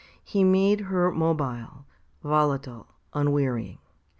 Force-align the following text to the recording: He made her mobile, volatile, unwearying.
He 0.23 0.43
made 0.43 0.79
her 0.81 1.11
mobile, 1.11 1.85
volatile, 2.23 2.87
unwearying. 3.13 3.77